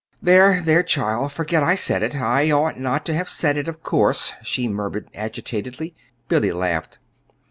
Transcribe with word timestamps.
"There, 0.19 0.63
there, 0.63 0.81
child, 0.81 1.31
forget 1.31 1.61
I 1.61 1.75
said 1.75 2.01
it. 2.01 2.15
I 2.15 2.49
ought 2.49 2.79
not 2.79 3.05
to 3.05 3.13
have 3.13 3.29
said 3.29 3.55
it, 3.55 3.67
of 3.67 3.83
course," 3.83 4.33
she 4.41 4.67
murmured 4.67 5.07
agitatedly. 5.13 5.93
Billy 6.27 6.51
laughed. 6.51 6.97